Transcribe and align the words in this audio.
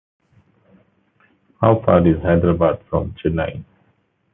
How 1.61 1.79
far 1.85 2.07
is 2.07 2.19
Hyderabad 2.23 2.83
from 2.89 3.13
Chennai? 3.23 3.63